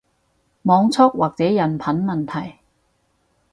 [0.63, 2.57] 網速或者人品問題